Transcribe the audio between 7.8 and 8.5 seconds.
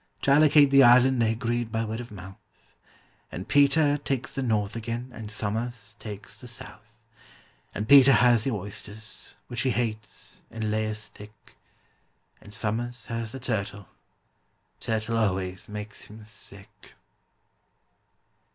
PETER has the